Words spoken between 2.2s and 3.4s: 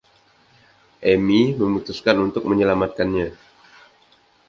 untuk menyelamatkannya.